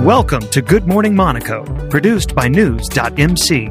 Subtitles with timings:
[0.00, 3.70] Welcome to Good Morning Monaco, produced by News.mc.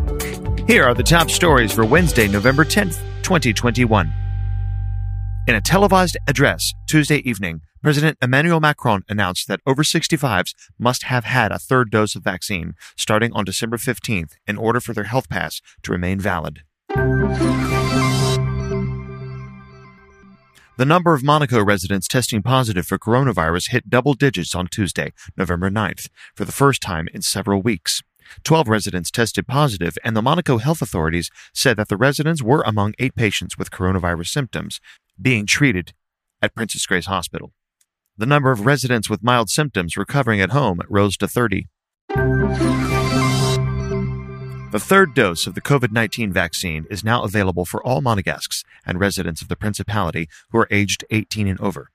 [0.67, 4.13] Here are the top stories for Wednesday, November 10th, 2021.
[5.47, 11.23] In a televised address Tuesday evening, President Emmanuel Macron announced that over 65s must have
[11.23, 15.30] had a third dose of vaccine starting on December 15th in order for their health
[15.30, 16.61] pass to remain valid.
[20.80, 25.70] The number of Monaco residents testing positive for coronavirus hit double digits on Tuesday, November
[25.70, 28.01] 9th, for the first time in several weeks.
[28.46, 32.94] 12 residents tested positive, and the Monaco health authorities said that the residents were among
[32.98, 34.80] eight patients with coronavirus symptoms
[35.22, 35.92] being treated
[36.42, 37.52] at Princess Grace Hospital.
[38.18, 41.68] The number of residents with mild symptoms recovering at home rose to 30.
[44.72, 49.00] The third dose of the COVID 19 vaccine is now available for all Monegasques and
[49.00, 51.90] residents of the Principality who are aged 18 and over.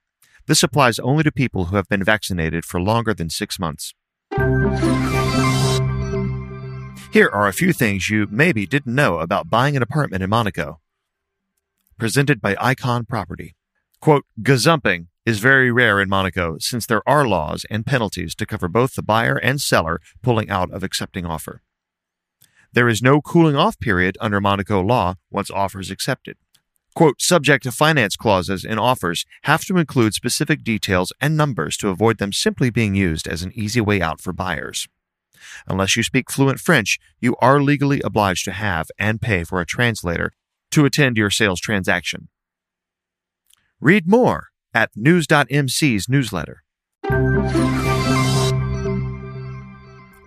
[0.45, 3.93] This applies only to people who have been vaccinated for longer than six months.
[7.13, 10.81] Here are a few things you maybe didn't know about buying an apartment in Monaco.
[11.97, 13.55] Presented by Icon Property.
[14.01, 18.67] Quote, gazumping is very rare in Monaco since there are laws and penalties to cover
[18.67, 21.61] both the buyer and seller pulling out of accepting offer.
[22.75, 26.35] There is no cooling off period under Monaco law once offers accepted.
[26.93, 31.87] Quote, subject to finance clauses in offers have to include specific details and numbers to
[31.87, 34.89] avoid them simply being used as an easy way out for buyers.
[35.67, 39.65] Unless you speak fluent French, you are legally obliged to have and pay for a
[39.65, 40.33] translator
[40.71, 42.27] to attend your sales transaction.
[43.79, 46.63] Read more at news.mc's newsletter.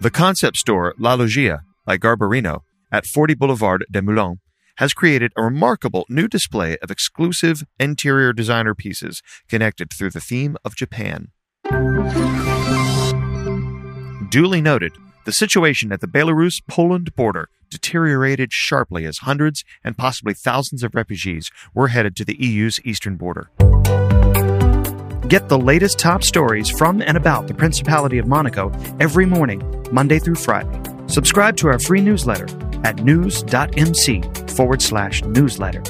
[0.01, 4.41] The concept store La Loggia by Garbarino at 40 Boulevard de Moulins
[4.77, 10.59] has created a remarkable new display of exclusive interior designer pieces connected through the theme
[10.67, 11.29] of Japan.
[14.29, 14.93] Duly noted,
[15.25, 20.95] the situation at the Belarus Poland border deteriorated sharply as hundreds and possibly thousands of
[20.95, 23.51] refugees were headed to the EU's eastern border.
[25.27, 30.19] Get the latest top stories from and about the Principality of Monaco every morning, Monday
[30.19, 30.88] through Friday.
[31.09, 32.47] Subscribe to our free newsletter
[32.85, 35.83] at news.mc forward slash newsletter.